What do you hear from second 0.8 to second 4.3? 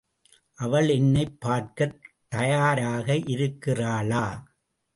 என்னைப் பார்க்கத் தயாராக இருக்கிறாளா?